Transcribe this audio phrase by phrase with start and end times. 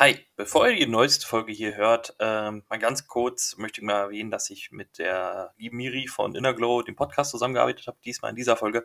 [0.00, 4.00] Hi, bevor ihr die neueste Folge hier hört, ähm, mal ganz kurz möchte ich mal
[4.00, 8.36] erwähnen, dass ich mit der lieben Miri von Innerglow, dem Podcast, zusammengearbeitet habe, diesmal in
[8.36, 8.84] dieser Folge.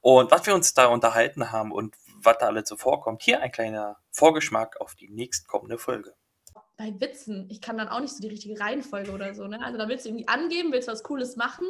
[0.00, 3.52] Und was wir uns da unterhalten haben und was da alles so vorkommt, hier ein
[3.52, 6.14] kleiner Vorgeschmack auf die nächstkommende Folge.
[6.78, 9.46] Bei Witzen, ich kann dann auch nicht so die richtige Reihenfolge oder so.
[9.46, 9.62] Ne?
[9.62, 11.66] Also da willst du irgendwie angeben, willst was Cooles machen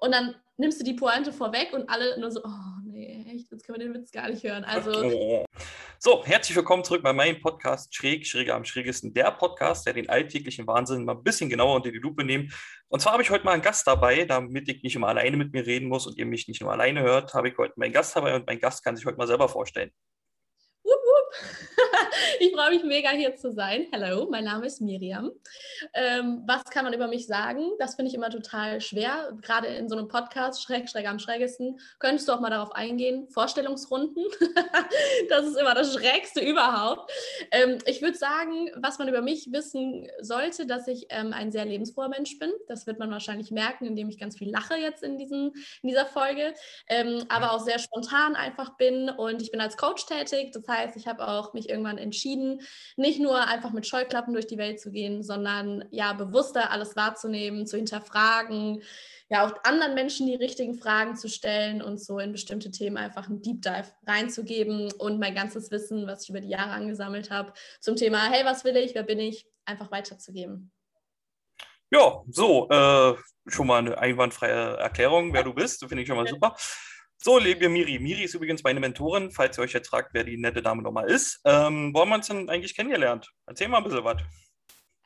[0.00, 3.66] und dann nimmst du die Pointe vorweg und alle nur so, oh nee, echt, jetzt
[3.66, 4.64] können wir den Witz gar nicht hören.
[4.64, 5.44] Also
[5.98, 9.12] So, herzlich willkommen zurück bei meinem Podcast Schräg, Schräger am Schrägesten.
[9.12, 12.52] Der Podcast, der den alltäglichen Wahnsinn mal ein bisschen genauer unter die Lupe nimmt.
[12.88, 15.52] Und zwar habe ich heute mal einen Gast dabei, damit ich nicht immer alleine mit
[15.52, 18.16] mir reden muss und ihr mich nicht nur alleine hört, habe ich heute meinen Gast
[18.16, 19.90] dabei und mein Gast kann sich heute mal selber vorstellen.
[22.40, 23.86] Ich freue mich mega hier zu sein.
[23.92, 25.30] Hallo, mein Name ist Miriam.
[25.94, 27.70] Ähm, was kann man über mich sagen?
[27.78, 29.36] Das finde ich immer total schwer.
[29.42, 33.28] Gerade in so einem Podcast, schräg, schräg am schrägesten, könntest du auch mal darauf eingehen.
[33.28, 34.24] Vorstellungsrunden,
[35.28, 37.10] das ist immer das Schrägste überhaupt.
[37.50, 41.64] Ähm, ich würde sagen, was man über mich wissen sollte, dass ich ähm, ein sehr
[41.64, 42.52] lebensfroher Mensch bin.
[42.68, 45.52] Das wird man wahrscheinlich merken, indem ich ganz viel lache jetzt in, diesen,
[45.82, 46.54] in dieser Folge.
[46.88, 50.52] Ähm, aber auch sehr spontan einfach bin und ich bin als Coach tätig.
[50.52, 52.60] Das heißt, ich habe auch mich irgendwann entschieden,
[52.96, 57.66] nicht nur einfach mit Scheuklappen durch die Welt zu gehen, sondern ja bewusster alles wahrzunehmen,
[57.66, 58.82] zu hinterfragen,
[59.28, 63.28] ja auch anderen Menschen die richtigen Fragen zu stellen und so in bestimmte Themen einfach
[63.28, 67.52] einen Deep Dive reinzugeben und mein ganzes Wissen, was ich über die Jahre angesammelt habe,
[67.80, 70.70] zum Thema, hey, was will ich, wer bin ich, einfach weiterzugeben.
[71.90, 73.14] Ja, so, äh,
[73.46, 76.56] schon mal eine einwandfreie Erklärung, wer du bist, finde ich schon mal super.
[77.18, 77.98] So, liebe Miri.
[77.98, 81.10] Miri ist übrigens meine Mentorin, falls ihr euch jetzt fragt, wer die nette Dame nochmal
[81.10, 81.40] ist.
[81.44, 83.30] Ähm, wo haben wir uns denn eigentlich kennengelernt?
[83.46, 84.18] Erzähl mal ein bisschen was.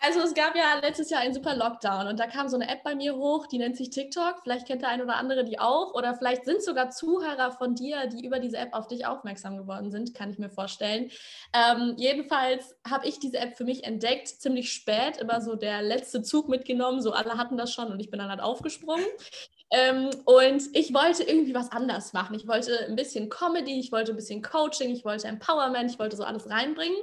[0.03, 2.83] Also es gab ja letztes Jahr einen super Lockdown und da kam so eine App
[2.83, 4.41] bei mir hoch, die nennt sich TikTok.
[4.43, 8.07] Vielleicht kennt der ein oder andere die auch oder vielleicht sind sogar Zuhörer von dir,
[8.07, 11.11] die über diese App auf dich aufmerksam geworden sind, kann ich mir vorstellen.
[11.53, 16.23] Ähm, jedenfalls habe ich diese App für mich entdeckt, ziemlich spät, immer so der letzte
[16.23, 19.05] Zug mitgenommen, so alle hatten das schon und ich bin dann halt aufgesprungen.
[19.71, 22.35] Ähm, und ich wollte irgendwie was anders machen.
[22.35, 26.17] Ich wollte ein bisschen Comedy, ich wollte ein bisschen Coaching, ich wollte Empowerment, ich wollte
[26.17, 26.99] so alles reinbringen.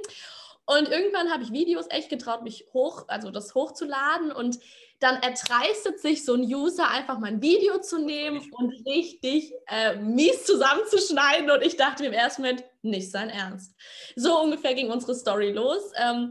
[0.66, 4.58] Und irgendwann habe ich Videos echt getraut, mich hoch, also das hochzuladen und
[5.00, 10.44] dann erdreistet sich so ein User einfach mein Video zu nehmen und richtig äh, mies
[10.44, 11.50] zusammenzuschneiden.
[11.50, 13.74] Und ich dachte mir im ersten Moment, nicht sein Ernst.
[14.16, 15.92] So ungefähr ging unsere Story los.
[15.96, 16.30] Ähm,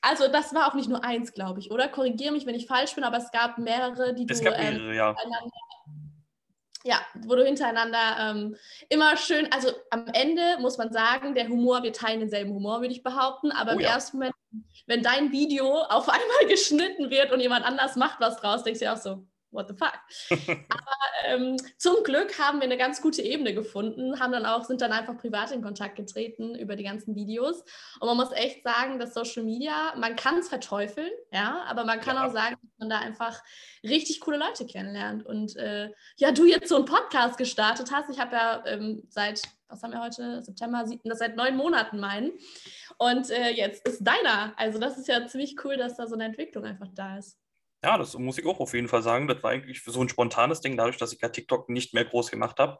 [0.00, 1.88] also das war auch nicht nur eins, glaube ich, oder?
[1.88, 4.90] Korrigiere mich, wenn ich falsch bin, aber es gab mehrere, die es du gab mehrere,
[4.90, 5.16] ähm, ja.
[6.86, 8.56] Ja, wo du hintereinander ähm,
[8.88, 12.94] immer schön, also am Ende muss man sagen, der Humor, wir teilen denselben Humor, würde
[12.94, 13.90] ich behaupten, aber oh, im ja.
[13.90, 14.34] ersten Moment,
[14.86, 18.84] wenn dein Video auf einmal geschnitten wird und jemand anders macht was draus, denkst du
[18.84, 19.98] ja auch so, what the fuck.
[20.68, 24.80] Aber ähm, zum Glück haben wir eine ganz gute Ebene gefunden, haben dann auch, sind
[24.80, 27.62] dann einfach privat in Kontakt getreten über die ganzen Videos.
[28.00, 32.00] Und man muss echt sagen, dass Social Media, man kann es verteufeln, ja, aber man
[32.00, 32.26] kann ja.
[32.26, 33.42] auch sagen, dass man da einfach
[33.82, 35.24] richtig coole Leute kennenlernt.
[35.24, 38.10] Und äh, ja, du jetzt so einen Podcast gestartet hast.
[38.10, 42.32] Ich habe ja ähm, seit, was haben wir heute, September, das seit neun Monaten meinen.
[42.98, 44.54] Und äh, jetzt ist deiner.
[44.56, 47.38] Also das ist ja ziemlich cool, dass da so eine Entwicklung einfach da ist.
[47.86, 49.28] Ja, das muss ich auch auf jeden Fall sagen.
[49.28, 52.32] Das war eigentlich so ein spontanes Ding, dadurch, dass ich ja TikTok nicht mehr groß
[52.32, 52.78] gemacht habe.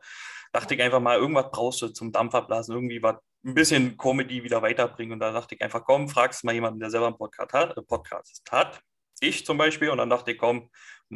[0.53, 3.15] Dachte ich einfach mal, irgendwas brauchst du zum Dampferblasen, irgendwie was,
[3.45, 5.13] ein bisschen Comedy wieder weiterbringen.
[5.13, 7.77] Und da dachte ich einfach, komm, fragst mal jemanden, der selber einen Podcast hat.
[7.77, 8.81] Äh, Podcast hat.
[9.21, 9.91] Ich zum Beispiel.
[9.91, 10.71] Und dann dachte ich, komm,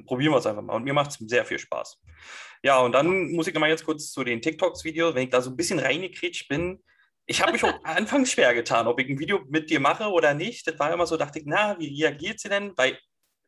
[0.06, 0.76] probieren wir es einfach mal.
[0.76, 2.00] Und mir macht es sehr viel Spaß.
[2.62, 5.50] Ja, und dann muss ich mal jetzt kurz zu den TikToks-Videos, wenn ich da so
[5.50, 6.80] ein bisschen reingekretscht bin,
[7.26, 10.34] ich habe mich auch anfangs schwer getan, ob ich ein Video mit dir mache oder
[10.34, 10.66] nicht.
[10.66, 12.72] Das war immer so, dachte ich, na, wie reagiert sie denn?
[12.76, 12.98] Weil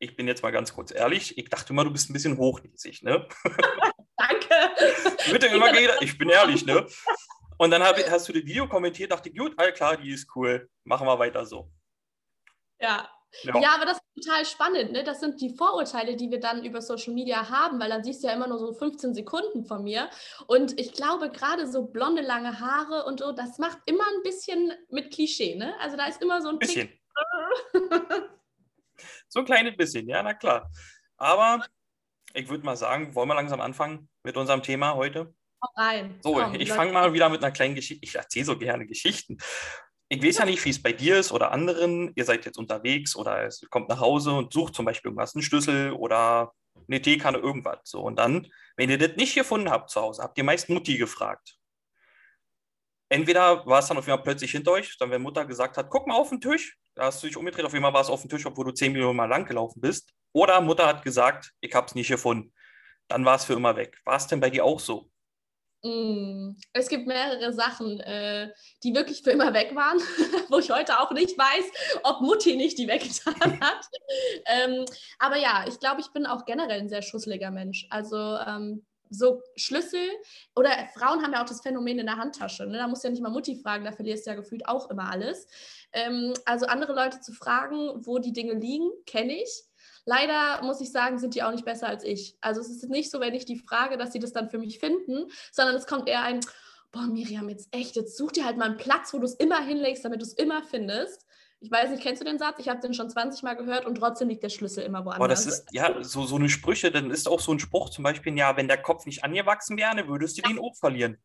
[0.02, 3.02] ich bin jetzt mal ganz kurz ehrlich, ich dachte immer, du bist ein bisschen hochnäsig,
[3.02, 3.26] ne?
[4.16, 4.54] Danke.
[5.30, 6.86] Bitte immer jeder, ich bin ehrlich, ne?
[7.56, 10.28] Und dann hab, hast du das Video kommentiert, dachte ich, gut, all klar, die ist
[10.34, 11.70] cool, machen wir weiter so.
[12.80, 13.08] Ja.
[13.44, 13.60] Ja.
[13.60, 13.74] ja.
[13.76, 14.92] aber das ist total spannend.
[14.92, 15.04] Ne?
[15.04, 18.26] Das sind die Vorurteile, die wir dann über Social Media haben, weil dann siehst du
[18.26, 20.10] ja immer nur so 15 Sekunden von mir.
[20.48, 24.72] Und ich glaube, gerade so blonde, lange Haare und so, das macht immer ein bisschen
[24.90, 25.54] mit Klischee.
[25.54, 25.74] Ne?
[25.80, 26.90] Also da ist immer so ein bisschen.
[29.32, 30.70] So ein kleines bisschen, ja, na klar.
[31.17, 31.64] Aber
[32.34, 35.34] ich würde mal sagen, wollen wir langsam anfangen mit unserem Thema heute?
[35.75, 36.19] Rein.
[36.23, 38.05] So, Komm, ich fange mal wieder mit einer kleinen Geschichte.
[38.05, 39.38] Ich erzähle so gerne Geschichten.
[40.11, 42.12] Ich weiß ja nicht, wie es bei dir ist oder anderen.
[42.14, 45.43] Ihr seid jetzt unterwegs oder es kommt nach Hause und sucht zum Beispiel irgendwas, einen
[45.43, 46.52] Schlüssel oder
[46.87, 47.78] eine Teekanne, irgendwas.
[47.85, 48.46] So, und dann,
[48.76, 51.56] wenn ihr das nicht gefunden habt zu Hause, habt ihr meist Mutti gefragt.
[53.12, 56.06] Entweder war es dann auf einmal plötzlich hinter euch, dann wenn Mutter gesagt hat, guck
[56.06, 58.31] mal auf den Tisch, da hast du dich umgedreht, auf einmal war es auf dem
[58.31, 60.09] Tisch, obwohl du zehn Minuten mal lang gelaufen bist.
[60.32, 62.55] Oder Mutter hat gesagt, ich habe es nicht gefunden.
[63.09, 64.00] Dann war es für immer weg.
[64.06, 65.11] War es denn bei dir auch so?
[65.82, 68.50] Mm, es gibt mehrere Sachen, äh,
[68.82, 69.99] die wirklich für immer weg waren,
[70.49, 73.87] wo ich heute auch nicht weiß, ob Mutti nicht die weggetan hat.
[74.47, 74.87] ähm,
[75.19, 77.87] aber ja, ich glaube, ich bin auch generell ein sehr schusseliger Mensch.
[77.91, 80.09] Also ähm, so Schlüssel
[80.56, 82.67] oder Frauen haben ja auch das Phänomen in der Handtasche.
[82.67, 82.79] Ne?
[82.79, 85.11] Da musst du ja nicht mal Mutti fragen, da verlierst du ja gefühlt auch immer
[85.11, 85.47] alles.
[85.93, 89.64] Ähm, also andere Leute zu fragen, wo die Dinge liegen, kenne ich.
[90.05, 92.37] Leider muss ich sagen, sind die auch nicht besser als ich.
[92.41, 94.79] Also es ist nicht so, wenn ich die frage, dass sie das dann für mich
[94.79, 96.41] finden, sondern es kommt eher ein,
[96.91, 99.61] boah, Miriam, jetzt echt, jetzt such dir halt mal einen Platz, wo du es immer
[99.61, 101.25] hinlegst, damit du es immer findest.
[101.62, 102.59] Ich weiß nicht, kennst du den Satz?
[102.59, 105.17] Ich habe den schon 20 Mal gehört und trotzdem liegt der Schlüssel immer woanders.
[105.17, 108.03] Aber das ist, ja, so, so eine Sprüche, dann ist auch so ein Spruch zum
[108.03, 110.49] Beispiel, ja, wenn der Kopf nicht angewachsen wäre, würdest du ja.
[110.49, 111.23] den auch verlieren.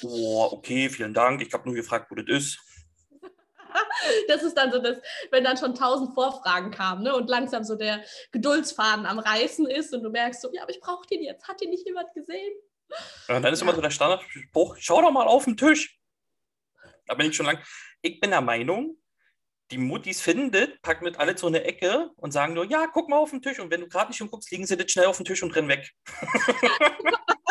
[0.00, 1.42] Boah, okay, vielen Dank.
[1.42, 2.58] Ich habe nur gefragt, wo das ist.
[4.28, 4.96] das ist dann so das,
[5.30, 8.02] wenn dann schon tausend Vorfragen kamen ne, und langsam so der
[8.32, 11.46] Geduldsfaden am Reißen ist und du merkst so, ja, aber ich brauche den jetzt.
[11.46, 12.54] Hat den nicht jemand gesehen?
[13.28, 13.66] Und dann ist ja.
[13.66, 15.98] immer so der Standardspruch, schau doch mal auf den Tisch.
[17.06, 17.58] Da bin ich schon lang.
[18.00, 18.96] Ich bin der Meinung,
[19.70, 23.18] die Muttis findet, packen mit alle so eine Ecke und sagen nur, ja, guck mal
[23.18, 23.58] auf den Tisch.
[23.58, 25.68] Und wenn du gerade nicht umguckst, liegen sie das schnell auf den Tisch und rennen
[25.68, 25.90] weg.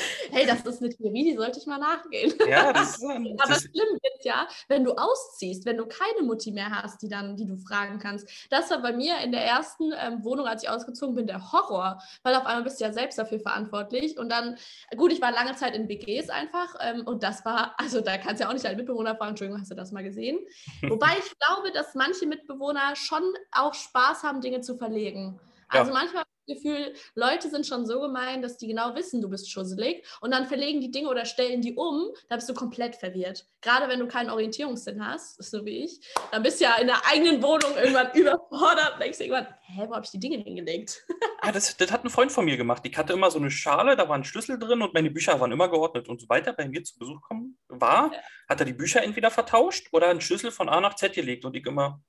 [0.30, 2.32] hey, das ist eine Theorie, die sollte ich mal nachgehen.
[2.48, 6.22] Ja, das ist, ähm, Aber das schlimm ist ja, wenn du ausziehst, wenn du keine
[6.26, 8.28] Mutti mehr hast, die dann, die du fragen kannst.
[8.50, 12.02] Das war bei mir in der ersten ähm, Wohnung, als ich ausgezogen bin, der Horror,
[12.22, 14.18] weil auf einmal bist du ja selbst dafür verantwortlich.
[14.18, 14.56] Und dann,
[14.96, 18.40] gut, ich war lange Zeit in WGs einfach ähm, und das war, also da kannst
[18.40, 20.38] du ja auch nicht deinen Mitbewohner fragen, Entschuldigung, hast du das mal gesehen?
[20.82, 25.40] Wobei ich glaube, dass manche Mitbewohner schon auch Spaß haben, Dinge zu verlegen.
[25.68, 25.98] Also ja.
[25.98, 26.24] manchmal
[26.54, 30.46] Gefühl, Leute sind schon so gemein, dass die genau wissen, du bist schusselig und dann
[30.46, 33.46] verlegen die Dinge oder stellen die um, da bist du komplett verwirrt.
[33.60, 36.00] Gerade wenn du keinen Orientierungssinn hast, so wie ich,
[36.30, 39.94] dann bist du ja in der eigenen Wohnung irgendwann überfordert und denkst irgendwann, hä, wo
[39.94, 41.04] habe ich die Dinge hingelegt?
[41.44, 42.82] ja, das, das hat ein Freund von mir gemacht.
[42.84, 45.68] Ich hatte immer so eine Schale, da waren Schlüssel drin und meine Bücher waren immer
[45.68, 46.08] geordnet.
[46.08, 48.18] Und sobald er bei mir zu Besuch kommen war, ja.
[48.48, 51.54] hat er die Bücher entweder vertauscht oder einen Schlüssel von A nach Z gelegt und
[51.56, 52.02] ich immer.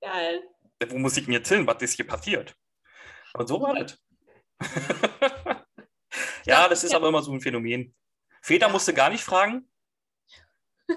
[0.00, 0.42] Geil.
[0.88, 1.66] Wo muss ich denn jetzt hin?
[1.66, 2.54] Was ist hier passiert?
[3.36, 3.98] Aber so war das.
[6.46, 7.94] ja, das ist aber immer so ein Phänomen.
[8.40, 9.68] Väter musste gar nicht fragen,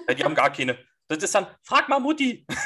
[0.06, 0.78] weil die haben gar keine.
[1.06, 2.46] Das ist dann, frag mal Mutti.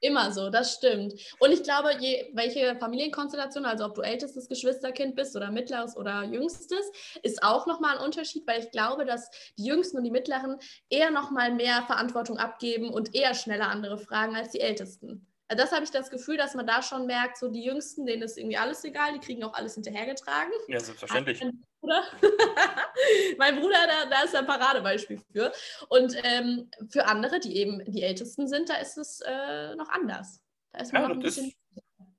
[0.00, 1.12] Immer so, das stimmt.
[1.40, 6.22] Und ich glaube, je, welche Familienkonstellation, also ob du ältestes Geschwisterkind bist oder mittleres oder
[6.22, 6.92] jüngstes,
[7.24, 9.28] ist auch nochmal ein Unterschied, weil ich glaube, dass
[9.58, 10.56] die Jüngsten und die Mittleren
[10.88, 15.27] eher nochmal mehr Verantwortung abgeben und eher schneller andere fragen als die Ältesten.
[15.50, 18.22] Also das habe ich das Gefühl, dass man da schon merkt, so die Jüngsten, denen
[18.22, 20.52] ist irgendwie alles egal, die kriegen auch alles hinterhergetragen.
[20.68, 21.40] Ja, selbstverständlich.
[21.40, 22.04] Mein Bruder,
[23.38, 25.50] mein Bruder da, da ist ein Paradebeispiel für.
[25.88, 30.42] Und ähm, für andere, die eben die Ältesten sind, da ist es äh, noch anders.
[30.72, 31.46] Da ist man ja, noch ein bisschen.
[31.46, 31.56] Ist,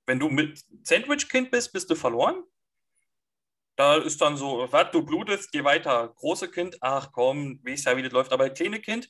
[0.08, 2.44] wenn du mit Sandwich-Kind bist, bist du verloren.
[3.76, 6.12] Da ist dann so, was, du blutest, geh weiter.
[6.16, 8.34] Große Kind, ach komm, weißt ja, wie das läuft.
[8.34, 9.08] Aber kleine Kind,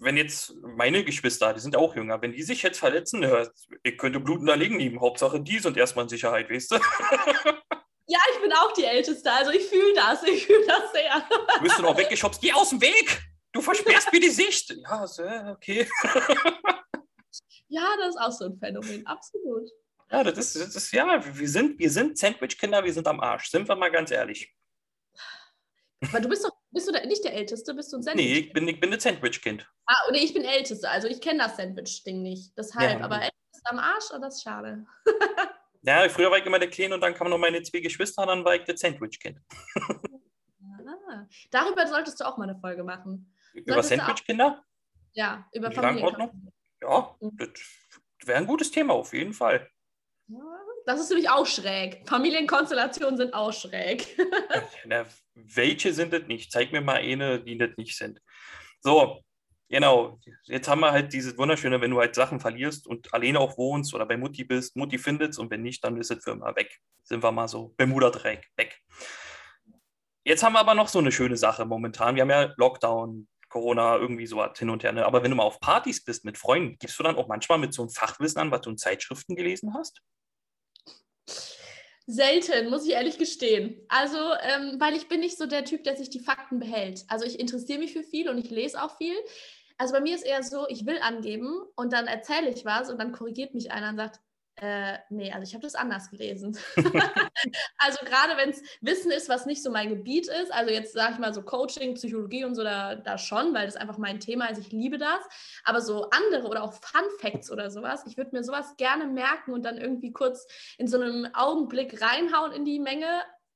[0.00, 3.26] wenn jetzt meine Geschwister, die sind auch jünger, wenn die sich jetzt verletzen,
[3.82, 5.00] ich könnte bluten da liegen lieben.
[5.00, 6.78] Hauptsache, die sind erstmal in Sicherheit, weißt du?
[8.10, 11.28] Ja, ich bin auch die Älteste, also ich fühle das, ich fühle das sehr.
[11.56, 13.22] Du bist du noch weggeschubst, geh aus dem Weg!
[13.52, 14.74] Du versperrst mir die Sicht!
[14.82, 15.86] Ja, sehr, okay.
[17.68, 19.68] Ja, das ist auch so ein Phänomen, absolut.
[20.10, 23.50] Ja, das ist, das ist ja, wir sind, wir sind Sandwich-Kinder, wir sind am Arsch,
[23.50, 24.54] sind wir mal ganz ehrlich.
[26.08, 27.74] Aber du bist doch, bist du da nicht der Älteste?
[27.74, 28.24] Bist du ein Sandwich?
[28.24, 29.68] Nee, ich bin, ich bin ein Sandwich-Kind.
[29.86, 32.56] Ah, nee, ich bin Älteste, also ich kenne das Sandwich-Ding nicht.
[32.56, 33.04] Deshalb, ja.
[33.04, 34.86] aber Älteste am Arsch, oh, das ist schade.
[35.82, 38.28] ja, früher war ich immer der Kleine und dann kamen noch meine zwei Geschwister und
[38.28, 39.40] dann war ich der Sandwich-Kind.
[40.86, 43.34] ah, darüber solltest du auch mal eine Folge machen.
[43.54, 44.62] Über Sandwich-Kinder?
[45.14, 46.30] Ja, über Familie.
[46.80, 47.48] Ja, das
[48.24, 49.68] wäre ein gutes Thema auf jeden Fall.
[50.28, 50.38] Ja,
[50.88, 52.08] das ist nämlich auch schräg.
[52.08, 54.16] Familienkonstellationen sind auch schräg.
[54.86, 55.04] Na,
[55.34, 56.50] welche sind das nicht?
[56.50, 58.22] Zeig mir mal eine, die das nicht sind.
[58.80, 59.22] So,
[59.68, 60.18] genau.
[60.44, 63.94] Jetzt haben wir halt dieses Wunderschöne, wenn du halt Sachen verlierst und alleine auch wohnst
[63.94, 66.56] oder bei Mutti bist, Mutti findet es und wenn nicht, dann ist es für immer
[66.56, 66.78] weg.
[67.02, 68.80] Sind wir mal so Bermuda-Dreieck weg.
[70.24, 72.14] Jetzt haben wir aber noch so eine schöne Sache momentan.
[72.14, 74.92] Wir haben ja Lockdown, Corona, irgendwie so hin und her.
[74.92, 75.04] Ne?
[75.04, 77.74] Aber wenn du mal auf Partys bist mit Freunden, gibst du dann auch manchmal mit
[77.74, 80.00] so einem Fachwissen an, was du in Zeitschriften gelesen hast?
[82.10, 83.84] Selten, muss ich ehrlich gestehen.
[83.88, 87.04] Also, ähm, weil ich bin nicht so der Typ, der sich die Fakten behält.
[87.08, 89.14] Also ich interessiere mich für viel und ich lese auch viel.
[89.76, 92.98] Also bei mir ist eher so, ich will angeben und dann erzähle ich was und
[92.98, 94.20] dann korrigiert mich einer und sagt,
[94.60, 96.58] äh, nee, also ich habe das anders gelesen.
[97.78, 101.14] also gerade wenn es Wissen ist, was nicht so mein Gebiet ist, also jetzt sage
[101.14, 104.46] ich mal so Coaching, Psychologie und so, da, da schon, weil das einfach mein Thema
[104.46, 105.20] ist, ich liebe das.
[105.64, 109.52] Aber so andere oder auch Fun Facts oder sowas, ich würde mir sowas gerne merken
[109.52, 110.46] und dann irgendwie kurz
[110.76, 113.06] in so einem Augenblick reinhauen in die Menge.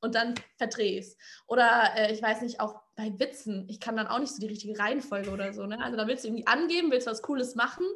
[0.02, 1.18] Und dann verdrehst.
[1.46, 4.48] Oder äh, ich weiß nicht, auch bei Witzen, ich kann dann auch nicht so die
[4.48, 5.64] richtige Reihenfolge oder so.
[5.64, 5.82] Ne?
[5.82, 7.86] Also da willst du irgendwie angeben, willst was Cooles machen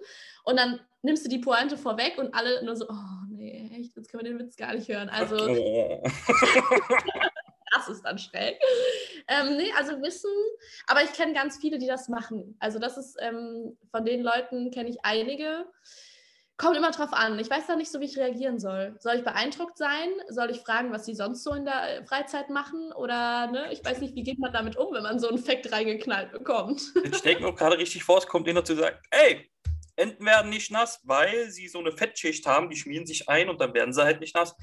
[0.44, 4.10] und dann nimmst du die Pointe vorweg und alle nur so, oh nee, echt, jetzt
[4.10, 5.08] können wir den Witz gar nicht hören.
[5.08, 5.36] Also
[7.75, 8.58] das ist dann schräg.
[9.28, 10.30] Ähm, nee, also Wissen,
[10.86, 12.56] aber ich kenne ganz viele, die das machen.
[12.60, 15.66] Also das ist, ähm, von den Leuten kenne ich einige.
[16.58, 17.38] Kommt immer drauf an.
[17.38, 18.96] Ich weiß da nicht so, wie ich reagieren soll.
[18.98, 20.08] Soll ich beeindruckt sein?
[20.28, 22.92] Soll ich fragen, was sie sonst so in der äh, Freizeit machen?
[22.92, 25.70] Oder ne, ich weiß nicht, wie geht man damit um, wenn man so einen Fact
[25.70, 26.82] reingeknallt bekommt?
[27.04, 29.50] Ich mir gerade richtig vor, es kommt einer zu sagen, ey,
[29.96, 33.60] Enten werden nicht nass, weil sie so eine Fettschicht haben, die schmieren sich ein und
[33.60, 34.54] dann werden sie halt nicht nass.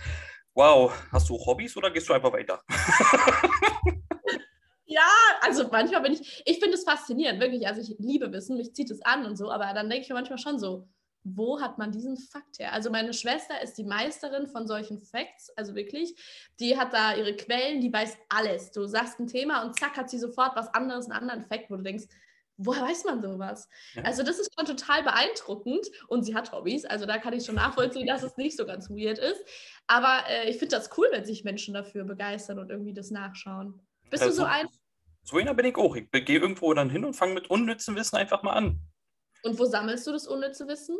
[0.53, 2.61] Wow, hast du Hobbys oder gehst du einfach weiter?
[4.85, 5.09] Ja,
[5.41, 7.65] also manchmal bin ich, ich finde es faszinierend, wirklich.
[7.65, 10.13] Also ich liebe Wissen, mich zieht es an und so, aber dann denke ich mir
[10.13, 10.87] manchmal schon so,
[11.23, 12.73] wo hat man diesen Fakt her?
[12.73, 16.15] Also meine Schwester ist die Meisterin von solchen Facts, also wirklich.
[16.59, 18.71] Die hat da ihre Quellen, die weiß alles.
[18.71, 21.77] Du sagst ein Thema und zack hat sie sofort was anderes, einen anderen Fakt, wo
[21.77, 22.05] du denkst,
[22.57, 23.69] woher weiß man sowas?
[23.93, 24.03] Ja.
[24.03, 27.55] Also das ist schon total beeindruckend und sie hat Hobbys, also da kann ich schon
[27.55, 29.43] nachvollziehen, dass es nicht so ganz weird ist.
[29.87, 33.79] Aber äh, ich finde das cool, wenn sich Menschen dafür begeistern und irgendwie das nachschauen.
[34.09, 34.67] Bist also, du so ein?
[35.23, 35.95] So einer bin ich auch.
[35.95, 38.79] Ich gehe irgendwo dann hin und fange mit unnützem Wissen einfach mal an.
[39.43, 40.97] Und wo sammelst du das unnütze Wissen?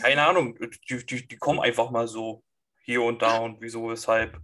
[0.00, 2.44] Keine Ahnung, die, die, die, kommen einfach mal so
[2.84, 4.38] hier und da und wieso, weshalb.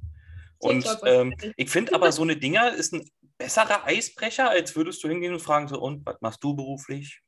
[0.58, 5.08] Und ähm, ich finde aber, so eine Dinger ist ein besserer Eisbrecher, als würdest du
[5.08, 7.20] hingehen und fragen, so, und was machst du beruflich?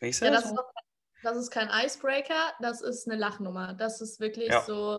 [0.00, 0.54] Weißt du ja, das, so?
[0.54, 0.60] ist
[1.22, 3.74] das ist kein Icebreaker, das ist eine Lachnummer.
[3.74, 4.62] Das ist wirklich ja.
[4.62, 4.98] so,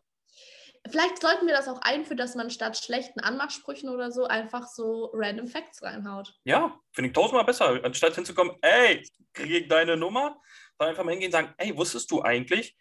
[0.90, 5.12] Vielleicht sollten wir das auch einführen, dass man statt schlechten Anmachsprüchen oder so einfach so
[5.14, 6.34] random Facts reinhaut.
[6.44, 7.80] Ja, finde ich tausendmal besser.
[7.84, 10.42] Anstatt hinzukommen, ey, kriege ich deine Nummer,
[10.80, 12.76] dann einfach mal hingehen und sagen, ey, wusstest du eigentlich,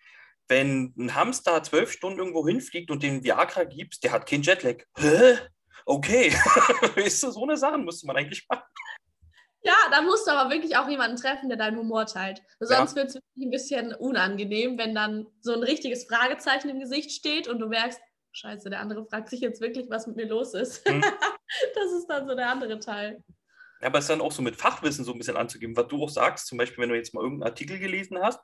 [0.48, 4.82] wenn ein Hamster zwölf Stunden irgendwo hinfliegt und den Viagra gibst, der hat keinen Jetlag.
[4.96, 5.38] Hä?
[5.84, 6.32] Okay.
[6.96, 8.64] weißt du, so eine Sache müsste man eigentlich machen.
[9.62, 12.42] Ja, da musst du aber wirklich auch jemanden treffen, der deinen Humor teilt.
[12.60, 12.96] Sonst ja.
[12.96, 17.46] wird es wirklich ein bisschen unangenehm, wenn dann so ein richtiges Fragezeichen im Gesicht steht
[17.46, 18.00] und du merkst,
[18.32, 20.88] scheiße, der andere fragt sich jetzt wirklich, was mit mir los ist.
[20.88, 21.02] Mhm.
[21.74, 23.22] das ist dann so der andere Teil.
[23.80, 26.04] Ja, aber es ist dann auch so mit Fachwissen so ein bisschen anzugeben, was du
[26.04, 28.40] auch sagst, zum Beispiel, wenn du jetzt mal irgendeinen Artikel gelesen hast,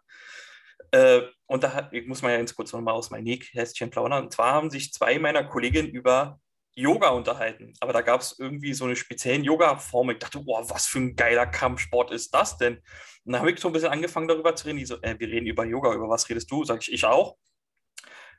[0.90, 4.52] äh, und da hat, muss mal ganz kurz nochmal aus meinem Nähkästchen plaudern, und zwar
[4.52, 6.40] haben sich zwei meiner Kolleginnen über
[6.76, 7.72] Yoga unterhalten.
[7.80, 10.10] Aber da gab es irgendwie so eine speziellen Yoga-Form.
[10.10, 12.76] Ich dachte, boah, was für ein geiler Kampfsport ist das denn?
[13.24, 14.78] Und dann habe ich so ein bisschen angefangen darüber zu reden.
[14.78, 16.64] Die so, äh, wir reden über Yoga, über was redest du?
[16.64, 17.36] Sag ich, ich auch.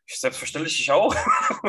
[0.06, 1.14] Ich, selbstverständlich, ich auch.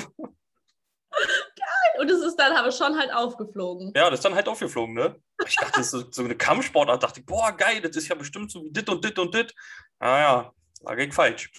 [1.11, 2.01] Geil.
[2.01, 3.93] Und es ist dann aber schon halt aufgeflogen.
[3.97, 5.17] Ja, das ist dann halt aufgeflogen, ne?
[5.47, 7.03] Ich dachte, das ist so, eine Kampfsportart.
[7.03, 9.55] dachte ich, boah, geil, das ist ja bestimmt so wie dit und dit und dit.
[9.99, 11.51] Naja, lag ich falsch.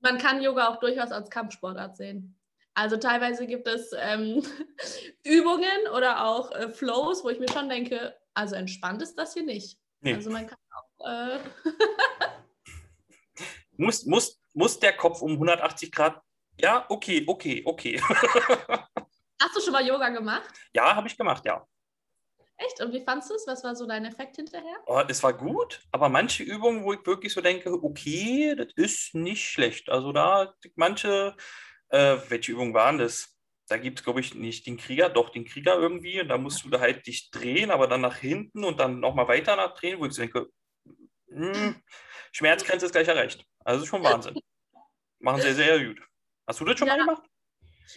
[0.00, 2.37] Man kann Yoga auch durchaus als Kampfsportart sehen.
[2.78, 4.40] Also teilweise gibt es ähm,
[5.24, 9.42] Übungen oder auch äh, Flows, wo ich mir schon denke, also entspannt ist das hier
[9.42, 9.80] nicht.
[10.00, 10.14] Nee.
[10.14, 11.08] Also man kann auch.
[11.08, 11.40] Äh
[13.76, 16.22] muss, muss, muss der Kopf um 180 Grad?
[16.60, 18.00] Ja, okay, okay, okay.
[19.42, 20.48] Hast du schon mal Yoga gemacht?
[20.72, 21.66] Ja, habe ich gemacht, ja.
[22.58, 22.80] Echt?
[22.80, 23.46] Und wie fandest du es?
[23.48, 24.76] Was war so dein Effekt hinterher?
[24.86, 29.16] Oh, es war gut, aber manche Übungen, wo ich wirklich so denke, okay, das ist
[29.16, 29.88] nicht schlecht.
[29.88, 31.36] Also da manche
[31.90, 33.34] äh, welche Übungen waren das?
[33.68, 36.20] Da gibt es, glaube ich, nicht den Krieger, doch den Krieger irgendwie.
[36.20, 39.28] Und da musst du da halt dich drehen, aber dann nach hinten und dann nochmal
[39.28, 40.48] weiter nach drehen, wo ich denke,
[41.28, 41.82] mh, hm,
[42.32, 43.44] Schmerzgrenze ist gleich erreicht.
[43.64, 44.38] Also schon Wahnsinn.
[45.18, 46.00] Machen sie sehr, sehr gut.
[46.46, 46.96] Hast du das schon ja.
[46.96, 47.22] mal gemacht?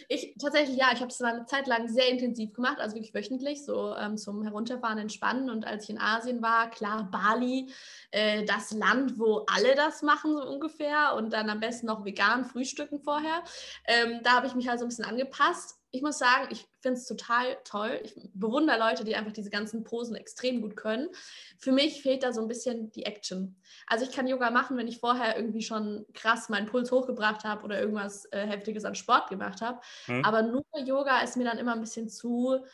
[0.08, 3.64] Ich tatsächlich ja, ich habe es eine Zeit lang sehr intensiv gemacht, also wirklich wöchentlich,
[3.64, 5.50] so ähm, zum Herunterfahren, Entspannen.
[5.50, 7.70] Und als ich in Asien war, klar, Bali,
[8.10, 12.44] äh, das Land, wo alle das machen, so ungefähr, und dann am besten noch vegan
[12.44, 13.42] frühstücken vorher.
[13.86, 16.98] Ähm, da habe ich mich halt so ein bisschen angepasst ich muss sagen, ich finde
[16.98, 18.00] es total toll.
[18.02, 21.10] Ich bewundere Leute, die einfach diese ganzen Posen extrem gut können.
[21.58, 23.60] Für mich fehlt da so ein bisschen die Action.
[23.86, 27.62] Also ich kann Yoga machen, wenn ich vorher irgendwie schon krass meinen Puls hochgebracht habe
[27.64, 29.80] oder irgendwas äh, Heftiges an Sport gemacht habe.
[30.06, 30.24] Hm.
[30.24, 32.64] Aber nur Yoga ist mir dann immer ein bisschen zu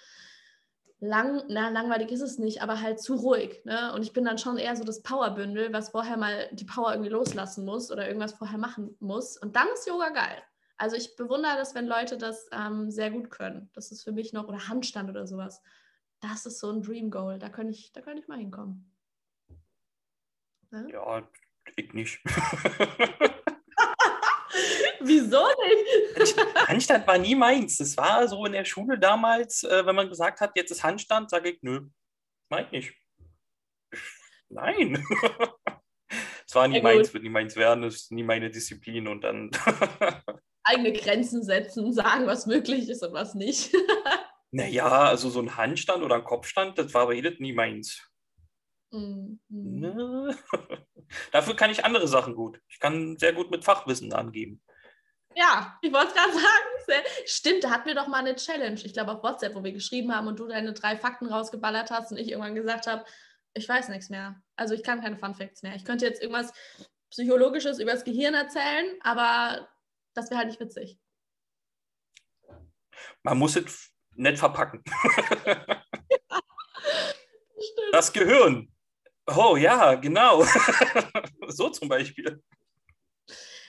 [1.01, 3.65] lang, na, langweilig ist es nicht, aber halt zu ruhig.
[3.65, 3.93] Ne?
[3.95, 7.11] Und ich bin dann schon eher so das Powerbündel, was vorher mal die Power irgendwie
[7.11, 9.37] loslassen muss oder irgendwas vorher machen muss.
[9.37, 10.41] Und dann ist Yoga geil.
[10.79, 13.69] Also ich bewundere das, wenn Leute das ähm, sehr gut können.
[13.75, 15.61] Das ist für mich noch, oder Handstand oder sowas.
[16.21, 17.41] Das ist so ein Dream Goal.
[17.41, 18.95] Da könnte ich, da könnte ich mal hinkommen.
[20.71, 20.89] Ne?
[20.93, 21.29] Ja,
[21.77, 22.21] ich nicht.
[25.01, 25.45] Wieso
[26.17, 26.37] nicht?
[26.69, 27.79] Handstand war nie meins.
[27.79, 31.31] Das war so in der Schule damals, äh, wenn man gesagt hat, jetzt ist Handstand,
[31.31, 31.89] sage ich, nö,
[32.51, 32.95] ich nicht.
[34.49, 35.05] Nein.
[36.47, 39.51] Es war nie ja, meins, wird nie meins werden, ist nie meine Disziplin und dann
[40.65, 43.75] eigene Grenzen setzen, sagen, was möglich ist und was nicht.
[44.51, 48.09] naja, also so ein Handstand oder ein Kopfstand, das war aber jedes nie meins.
[48.91, 49.41] Mhm.
[49.49, 50.37] Ne?
[51.33, 52.61] Dafür kann ich andere Sachen gut.
[52.69, 54.63] Ich kann sehr gut mit Fachwissen angeben.
[55.35, 57.05] Ja, ich wollte es gerade sagen.
[57.27, 58.81] Stimmt, da hatten wir doch mal eine Challenge.
[58.83, 62.11] Ich glaube auf WhatsApp, wo wir geschrieben haben und du deine drei Fakten rausgeballert hast
[62.11, 63.05] und ich irgendwann gesagt habe,
[63.55, 64.41] ich weiß nichts mehr.
[64.57, 65.75] Also ich kann keine Fun Facts mehr.
[65.77, 66.53] Ich könnte jetzt irgendwas
[67.11, 69.69] Psychologisches über das Gehirn erzählen, aber
[70.19, 70.99] das wäre halt nicht witzig.
[73.23, 74.83] Man muss es nett verpacken.
[75.45, 75.85] Ja,
[77.93, 78.73] das Gehirn.
[79.27, 80.43] Oh ja, genau.
[81.49, 82.43] so zum Beispiel.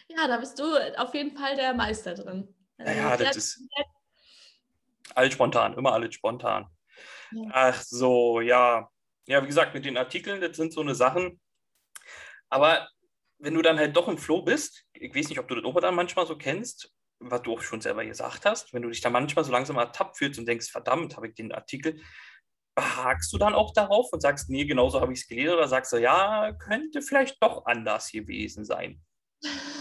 [0.08, 0.66] Ja, da bist du
[0.98, 2.56] auf jeden Fall der Meister drin.
[2.78, 3.64] Also ja, das ist
[5.14, 6.68] alles spontan, immer alles spontan.
[7.32, 7.50] Ja.
[7.52, 8.90] Ach so, ja.
[9.28, 11.40] Ja, wie gesagt, mit den Artikeln, das sind so eine Sachen.
[12.50, 12.90] Aber
[13.40, 15.80] wenn du dann halt doch im Flow bist, ich weiß nicht, ob du das auch
[15.80, 19.10] dann manchmal so kennst, was du auch schon selber gesagt hast, wenn du dich da
[19.10, 22.02] manchmal so langsam ertappt fühlst und denkst, verdammt, habe ich den Artikel,
[22.76, 25.92] behagst du dann auch darauf und sagst, nee, genauso habe ich es gelesen oder sagst
[25.92, 29.02] du, ja, könnte vielleicht doch anders gewesen sein?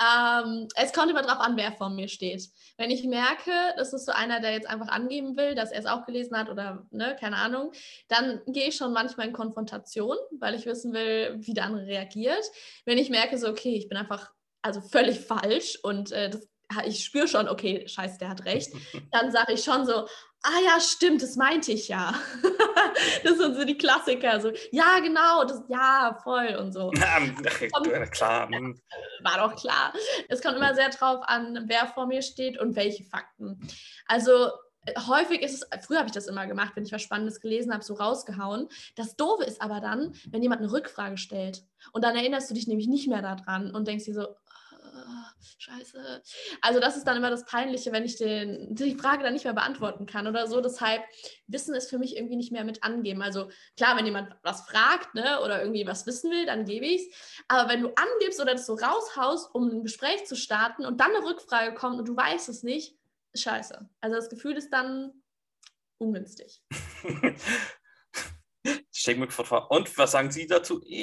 [0.00, 2.48] ähm, es kommt immer darauf an, wer vor mir steht.
[2.76, 5.86] Wenn ich merke, das ist so einer, der jetzt einfach angeben will, dass er es
[5.86, 7.72] auch gelesen hat oder ne, keine Ahnung,
[8.08, 12.44] dann gehe ich schon manchmal in Konfrontation, weil ich wissen will, wie der andere reagiert.
[12.84, 14.30] Wenn ich merke, so, okay, ich bin einfach
[14.62, 16.48] also völlig falsch und äh, das
[16.84, 18.72] ich spüre schon, okay, scheiße, der hat recht,
[19.10, 20.06] dann sage ich schon so,
[20.42, 22.14] ah ja, stimmt, das meinte ich ja.
[23.24, 26.90] das sind so die Klassiker, so, ja, genau, das, ja, voll und so.
[27.00, 28.48] Ja, klar.
[28.48, 28.80] Hm.
[29.22, 29.92] War doch klar.
[30.28, 33.60] Es kommt immer sehr drauf an, wer vor mir steht und welche Fakten.
[34.06, 34.50] Also
[35.06, 37.84] häufig ist es, früher habe ich das immer gemacht, wenn ich was Spannendes gelesen habe,
[37.84, 38.68] so rausgehauen.
[38.96, 41.62] Das Doofe ist aber dann, wenn jemand eine Rückfrage stellt
[41.92, 44.28] und dann erinnerst du dich nämlich nicht mehr daran und denkst dir so,
[45.58, 46.22] scheiße.
[46.60, 49.54] Also das ist dann immer das Peinliche, wenn ich den, die Frage dann nicht mehr
[49.54, 50.60] beantworten kann oder so.
[50.60, 51.02] Deshalb,
[51.46, 53.22] Wissen ist für mich irgendwie nicht mehr mit angeben.
[53.22, 57.02] Also klar, wenn jemand was fragt ne, oder irgendwie was wissen will, dann gebe ich
[57.08, 57.42] es.
[57.48, 61.14] Aber wenn du angibst oder das so raushaust, um ein Gespräch zu starten und dann
[61.14, 62.96] eine Rückfrage kommt und du weißt es nicht,
[63.34, 63.88] scheiße.
[64.00, 65.12] Also das Gefühl ist dann
[65.98, 66.62] ungünstig.
[68.98, 69.70] Stecken wir vor.
[69.70, 70.80] Und was sagen Sie dazu?
[70.84, 70.98] Ja.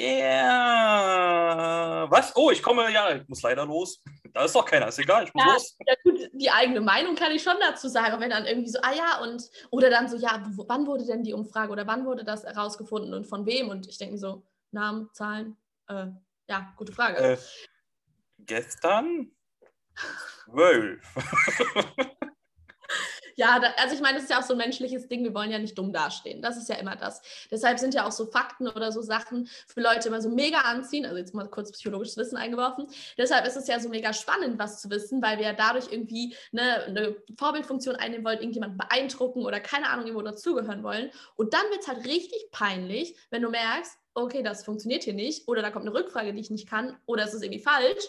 [2.04, 2.10] Yeah.
[2.10, 2.36] Was?
[2.36, 4.02] Oh, ich komme, ja, ich muss leider los.
[4.34, 5.76] Da ist doch keiner, ist egal, ich muss ja, los.
[5.86, 8.20] Ja, gut, die eigene Meinung kann ich schon dazu sagen.
[8.20, 11.32] wenn dann irgendwie so, ah ja, und, oder dann so, ja, wann wurde denn die
[11.32, 13.70] Umfrage oder wann wurde das herausgefunden und von wem?
[13.70, 15.56] Und ich denke so, Namen, Zahlen,
[15.88, 16.08] äh,
[16.50, 17.16] ja, gute Frage.
[17.16, 17.38] Äh,
[18.40, 19.30] gestern?
[20.44, 21.00] Zwölf.
[23.38, 25.22] Ja, da, also ich meine, das ist ja auch so ein menschliches Ding.
[25.22, 26.40] Wir wollen ja nicht dumm dastehen.
[26.40, 27.20] Das ist ja immer das.
[27.50, 31.04] Deshalb sind ja auch so Fakten oder so Sachen für Leute immer so mega anziehen.
[31.04, 32.86] Also jetzt mal kurz psychologisches Wissen eingeworfen.
[33.18, 36.34] Deshalb ist es ja so mega spannend, was zu wissen, weil wir ja dadurch irgendwie
[36.50, 41.10] eine, eine Vorbildfunktion einnehmen wollen, irgendjemanden beeindrucken oder keine Ahnung, irgendwo dazugehören wollen.
[41.36, 45.46] Und dann wird es halt richtig peinlich, wenn du merkst, okay, das funktioniert hier nicht
[45.46, 48.04] oder da kommt eine Rückfrage, die ich nicht kann oder es ist irgendwie falsch,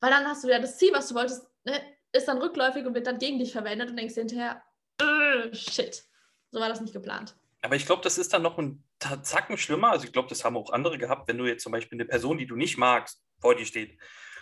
[0.00, 1.74] weil dann hast du ja das Ziel, was du wolltest, ne,
[2.12, 4.62] ist dann rückläufig und wird dann gegen dich verwendet und denkst hinterher,
[5.00, 6.04] äh, shit,
[6.50, 7.34] so war das nicht geplant.
[7.62, 8.82] Aber ich glaube, das ist dann noch ein
[9.22, 9.90] Zacken schlimmer.
[9.90, 12.38] Also ich glaube, das haben auch andere gehabt, wenn du jetzt zum Beispiel eine Person,
[12.38, 13.98] die du nicht magst, vor dir steht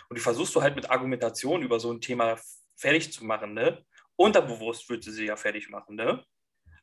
[0.09, 2.37] und die versuchst du halt mit Argumentation über so ein Thema
[2.75, 3.85] fertig zu machen, ne?
[4.15, 6.23] Unterbewusst würde sie ja fertig machen, ne?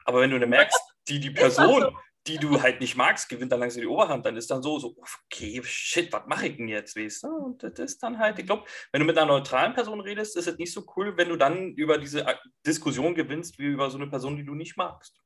[0.05, 1.95] Aber wenn du eine merkst, die die Person,
[2.27, 4.97] die du halt nicht magst, gewinnt dann langsam die Oberhand, dann ist dann so, so,
[5.27, 7.29] okay, shit, was mache ich denn jetzt, weißt du?
[7.29, 10.49] Und das ist dann halt, ich glaube, wenn du mit einer neutralen Person redest, ist
[10.49, 12.35] es nicht so cool, wenn du dann über diese äh,
[12.67, 15.21] Diskussion gewinnst, wie über so eine Person, die du nicht magst.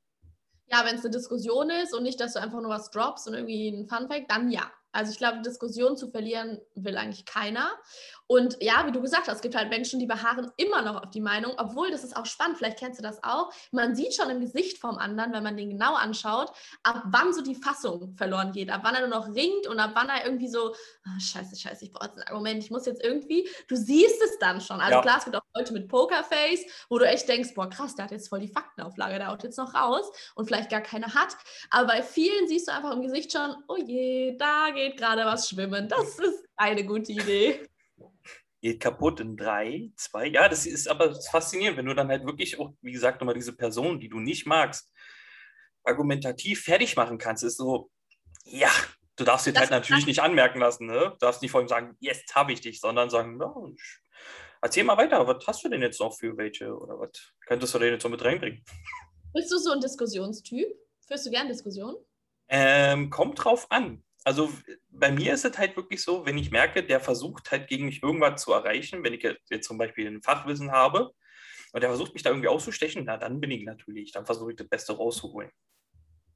[0.66, 3.34] Ja, wenn es eine Diskussion ist und nicht, dass du einfach nur was droppst und
[3.34, 4.70] irgendwie ein Funfact, dann ja.
[4.92, 7.70] Also ich glaube, Diskussion zu verlieren will eigentlich keiner.
[8.26, 11.10] Und ja, wie du gesagt hast, es gibt halt Menschen, die beharren immer noch auf
[11.10, 13.52] die Meinung, obwohl das ist auch spannend, vielleicht kennst du das auch.
[13.72, 16.52] Man sieht schon im Gesicht vom anderen, wenn man den genau anschaut,
[16.84, 19.90] ab wann so die Fassung verloren geht, ab wann er nur noch ringt und ab
[19.94, 23.02] wann er irgendwie so, oh, scheiße, scheiße, ich brauche jetzt ein Argument, ich muss jetzt
[23.02, 24.80] irgendwie, du siehst es dann schon.
[24.80, 25.02] Also ja.
[25.02, 28.12] klar, es gibt auch Leute mit Pokerface, wo du echt denkst, boah, krass, der hat
[28.12, 31.36] jetzt voll die Faktenauflage, der haut jetzt noch raus und vielleicht gar keine hat.
[31.70, 35.24] Aber bei vielen siehst du einfach im Gesicht schon, oh je, da geht geht gerade
[35.24, 35.88] was schwimmen.
[35.88, 37.66] Das ist eine gute Idee.
[38.62, 40.26] Geht kaputt in drei, zwei.
[40.26, 43.56] Ja, das ist aber faszinierend, wenn du dann halt wirklich auch, wie gesagt, nochmal diese
[43.56, 44.92] Person, die du nicht magst,
[45.84, 47.42] argumentativ fertig machen kannst.
[47.42, 47.90] Ist so,
[48.44, 48.70] ja,
[49.16, 50.86] du darfst dir halt natürlich nicht anmerken lassen.
[50.86, 51.10] Ne?
[51.12, 53.54] Du darfst nicht vor ihm sagen, jetzt habe ich dich, sondern sagen, ja,
[54.62, 57.10] erzähl mal weiter, was hast du denn jetzt noch für welche oder was
[57.46, 58.62] könntest du denn jetzt so mit reinbringen?
[59.32, 60.68] Bist du so ein Diskussionstyp?
[61.06, 61.96] Führst du gern Diskussionen?
[62.48, 64.02] Ähm, kommt drauf an.
[64.24, 64.52] Also
[64.90, 68.02] bei mir ist es halt wirklich so, wenn ich merke, der versucht halt gegen mich
[68.02, 71.10] irgendwas zu erreichen, wenn ich jetzt zum Beispiel ein Fachwissen habe
[71.72, 74.56] und der versucht mich da irgendwie auszustechen, na dann bin ich natürlich, dann versuche ich
[74.56, 75.50] das Beste rauszuholen.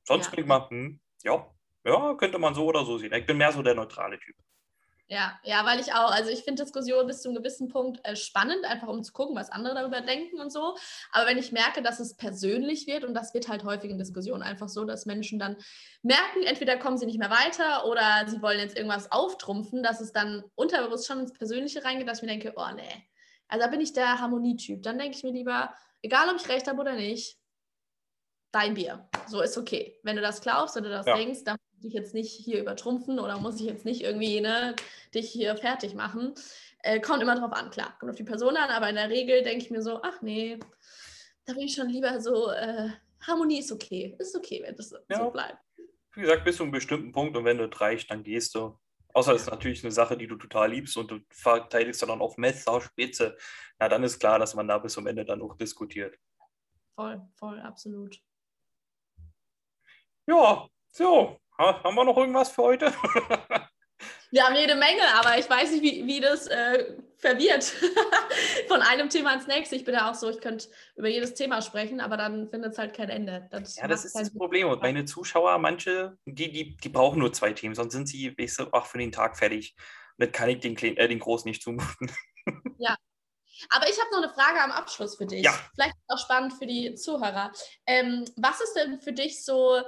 [0.05, 0.31] Sonst ja.
[0.31, 1.51] bin ich mal, hm, ja,
[1.85, 3.13] ja, könnte man so oder so sehen.
[3.13, 4.37] Ich bin mehr so der neutrale Typ.
[5.07, 8.17] Ja, ja, weil ich auch, also ich finde Diskussionen bis zu einem gewissen Punkt äh,
[8.17, 10.77] spannend, einfach um zu gucken, was andere darüber denken und so.
[11.13, 14.43] Aber wenn ich merke, dass es persönlich wird, und das wird halt häufig in Diskussionen
[14.43, 15.57] einfach so, dass Menschen dann
[16.03, 20.13] merken, entweder kommen sie nicht mehr weiter oder sie wollen jetzt irgendwas auftrumpfen, dass es
[20.13, 23.05] dann unterbewusst schon ins Persönliche reingeht, dass ich mir denke, oh nee,
[23.49, 24.83] also da bin ich der Harmonietyp.
[24.83, 27.39] Dann denke ich mir lieber, egal ob ich recht habe oder nicht,
[28.53, 29.09] dein Bier.
[29.27, 29.99] So ist okay.
[30.03, 31.15] Wenn du das glaubst oder das ja.
[31.15, 34.75] denkst, dann dich jetzt nicht hier übertrumpfen oder muss ich jetzt nicht irgendwie ne,
[35.15, 36.35] dich hier fertig machen.
[36.83, 39.43] Äh, kommt immer drauf an, klar, kommt auf die Person an, aber in der Regel
[39.43, 40.59] denke ich mir so, ach nee,
[41.47, 42.89] da bin ich schon lieber so, äh,
[43.27, 45.19] Harmonie ist okay, ist okay, wenn das ja.
[45.19, 45.59] so bleibt.
[46.15, 48.79] Wie gesagt, bis zu einem bestimmten Punkt und wenn du reicht, dann gehst du.
[49.15, 52.37] Außer es ist natürlich eine Sache, die du total liebst und du verteidigst dann auf
[52.37, 53.37] Messer, Spitze.
[53.79, 56.19] Na, dann ist klar, dass man da bis zum Ende dann auch diskutiert.
[56.97, 58.21] Voll, voll, absolut.
[60.27, 62.93] Ja, so, haben wir noch irgendwas für heute?
[64.31, 67.65] Wir haben jede Menge, aber ich weiß nicht, wie, wie das äh, verwirrt.
[68.69, 69.77] Von einem Thema ins nächste.
[69.77, 72.79] Ich bin ja auch so, ich könnte über jedes Thema sprechen, aber dann findet es
[72.79, 73.49] halt kein Ende.
[73.53, 74.69] Das ja, das ist das Problem.
[74.69, 78.59] Und meine Zuschauer, manche, die, die, die brauchen nur zwei Themen, sonst sind sie, weißt
[78.59, 79.77] du, auch für den Tag fertig.
[80.19, 82.11] Und das kann ich den, äh, den Großen nicht zumuten.
[82.77, 82.95] Ja,
[83.71, 85.45] aber ich habe noch eine Frage am Abschluss für dich.
[85.45, 85.59] Ja.
[85.75, 87.53] Vielleicht auch spannend für die Zuhörer.
[87.87, 89.81] Ähm, was ist denn für dich so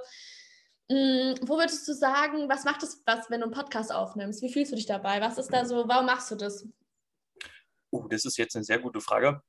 [0.89, 4.43] wo würdest du sagen, was macht es, was, wenn du einen Podcast aufnimmst?
[4.43, 5.21] Wie fühlst du dich dabei?
[5.21, 6.69] Was ist da so, warum machst du das?
[7.93, 9.43] Uh, das ist jetzt eine sehr gute Frage.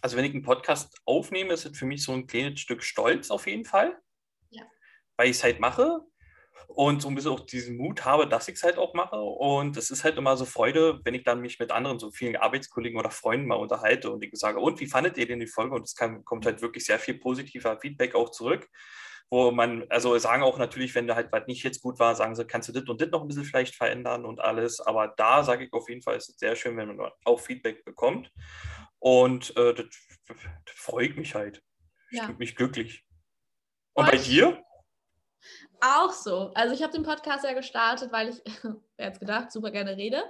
[0.00, 3.30] Also, wenn ich einen Podcast aufnehme, ist es für mich so ein kleines Stück Stolz
[3.30, 3.96] auf jeden Fall.
[4.50, 4.64] Ja.
[5.16, 6.00] Weil ich es halt mache
[6.66, 9.16] und so ein bisschen auch diesen Mut habe, dass ich es halt auch mache.
[9.16, 12.34] Und es ist halt immer so Freude, wenn ich dann mich mit anderen, so vielen
[12.34, 15.76] Arbeitskollegen oder Freunden mal unterhalte und ich sage, und wie fandet ihr denn die Folge?
[15.76, 18.68] Und es kommt halt wirklich sehr viel positiver Feedback auch zurück
[19.30, 22.34] wo man, also sagen auch natürlich, wenn da halt was nicht jetzt gut war, sagen
[22.34, 24.80] sie, kannst du das und das noch ein bisschen vielleicht verändern und alles.
[24.80, 27.84] Aber da sage ich auf jeden Fall, ist es sehr schön, wenn man auch Feedback
[27.84, 28.30] bekommt.
[28.98, 29.86] Und äh, das,
[30.26, 30.36] das,
[30.74, 31.62] freut mich halt.
[32.10, 32.24] Ja.
[32.24, 33.04] Stimmt mich glücklich.
[33.94, 34.62] Und, und bei dir?
[35.84, 36.50] Auch so.
[36.54, 38.42] Also ich habe den Podcast ja gestartet, weil ich,
[38.96, 40.22] wer hätte gedacht, super gerne rede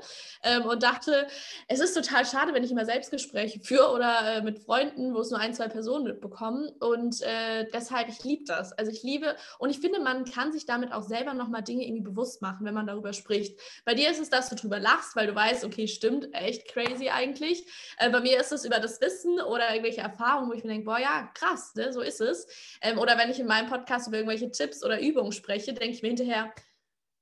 [0.43, 1.29] ähm, und dachte,
[1.69, 5.31] es ist total schade, wenn ich immer Selbstgespräche führe oder äh, mit Freunden, wo es
[5.31, 8.73] nur ein, zwei Personen mitbekommen und äh, deshalb, ich liebe das.
[8.73, 12.03] Also ich liebe und ich finde, man kann sich damit auch selber nochmal Dinge irgendwie
[12.03, 13.61] bewusst machen, wenn man darüber spricht.
[13.85, 17.11] Bei dir ist es, dass du drüber lachst, weil du weißt, okay, stimmt, echt crazy
[17.11, 17.65] eigentlich.
[17.99, 20.87] Äh, bei mir ist es über das Wissen oder irgendwelche Erfahrungen, wo ich mir denke,
[20.87, 22.49] boah, ja, krass, ne, so ist es.
[22.81, 26.03] Ähm, oder wenn ich in meinem Podcast über irgendwelche Tipps oder Übungen spreche, denke ich
[26.03, 26.53] mir hinterher,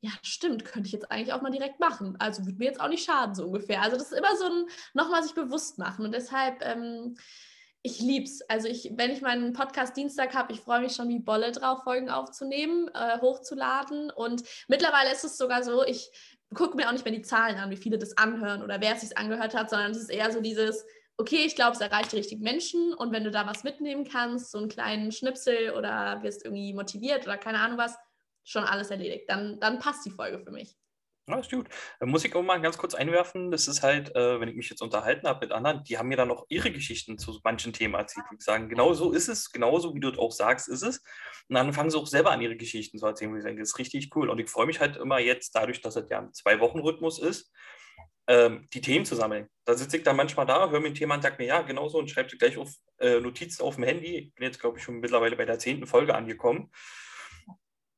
[0.00, 2.16] ja, stimmt, könnte ich jetzt eigentlich auch mal direkt machen.
[2.18, 3.82] Also würde mir jetzt auch nicht schaden, so ungefähr.
[3.82, 6.04] Also das ist immer so ein nochmal sich bewusst machen.
[6.04, 7.16] Und deshalb, ähm,
[7.82, 8.42] ich lieb's.
[8.42, 11.84] Also ich, wenn ich meinen Podcast Dienstag habe, ich freue mich schon wie Bolle drauf,
[11.84, 14.10] Folgen aufzunehmen, äh, hochzuladen.
[14.10, 16.10] Und mittlerweile ist es sogar so, ich
[16.52, 19.02] gucke mir auch nicht mehr die Zahlen an, wie viele das anhören oder wer es
[19.02, 20.84] sich angehört hat, sondern es ist eher so dieses,
[21.16, 24.50] okay, ich glaube, es erreicht die richtigen Menschen und wenn du da was mitnehmen kannst,
[24.50, 27.96] so einen kleinen Schnipsel oder wirst irgendwie motiviert oder keine Ahnung was,
[28.44, 29.24] schon alles erledigt.
[29.28, 30.76] Dann, dann passt die Folge für mich.
[31.28, 31.68] Ja, ist gut.
[32.00, 33.52] Da muss ich auch mal ganz kurz einwerfen.
[33.52, 36.16] Das ist halt, äh, wenn ich mich jetzt unterhalten habe mit anderen, die haben mir
[36.16, 38.26] dann auch ihre Geschichten zu manchen Themen erzählt.
[38.32, 40.98] Die sagen, genau so ist es, genauso wie du auch sagst, ist es.
[41.48, 43.70] Und dann fangen sie auch selber an, ihre Geschichten zu erzählen, wo ich denke, das
[43.70, 44.30] ist richtig cool.
[44.30, 47.52] Und ich freue mich halt immer jetzt, dadurch, dass es ja ein Zwei-Wochen-Rhythmus ist,
[48.26, 49.48] ähm, die Themen zu sammeln.
[49.64, 51.88] Da sitze ich dann manchmal da, höre mir ein Thema und sage mir, ja, genau
[51.88, 54.16] so und schreibe gleich auf äh, Notizen auf dem Handy.
[54.16, 56.72] Ich bin jetzt, glaube ich, schon mittlerweile bei der zehnten Folge angekommen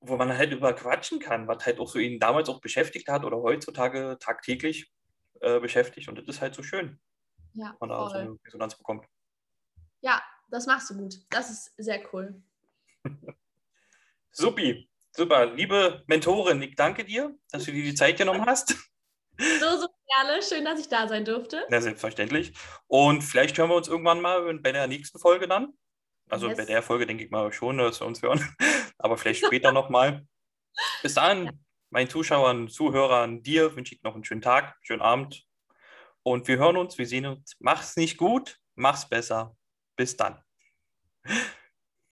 [0.07, 3.25] wo man halt über quatschen kann, was halt auch so ihn damals auch beschäftigt hat
[3.25, 4.93] oder heutzutage tagtäglich
[5.41, 6.09] äh, beschäftigt.
[6.09, 6.99] Und das ist halt so schön,
[7.55, 9.07] ja, man da so eine Resonanz bekommt.
[10.01, 11.15] Ja, das machst du gut.
[11.31, 12.43] Das ist sehr cool.
[14.31, 15.47] Supi, super.
[15.47, 18.75] Liebe Mentorin, ich danke dir, dass du dir die Zeit genommen hast.
[19.39, 20.43] So, so gerne.
[20.43, 21.67] Schön, dass ich da sein durfte.
[21.71, 22.53] Ja, selbstverständlich.
[22.87, 25.77] Und vielleicht hören wir uns irgendwann mal bei der nächsten Folge dann.
[26.29, 26.57] Also yes.
[26.57, 28.41] bei der Folge denke ich mal schon, dass wir uns hören.
[28.99, 30.27] Aber vielleicht später nochmal.
[31.03, 35.45] Bis dahin, meinen Zuschauern, Zuhörern, dir wünsche ich noch einen schönen Tag, schönen Abend.
[36.23, 37.57] Und wir hören uns, wir sehen uns.
[37.61, 39.57] Mach's nicht gut, mach's besser.
[39.97, 40.43] Bis dann.